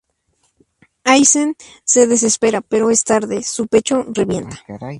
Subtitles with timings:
[1.03, 1.55] Aizen
[1.85, 4.65] se desespera, pero es tarde, su pecho revienta.